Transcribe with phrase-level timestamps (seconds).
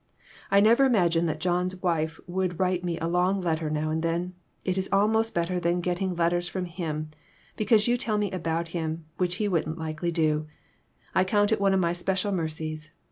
[0.49, 4.33] "I never imagined that John's wife would write me a long letter now and then.
[4.65, 7.11] It is almost bet ter than getting letters from him,
[7.55, 10.47] because you tell me about him, which he wouldn't likely do.
[11.13, 12.89] I count it one of my special mercies.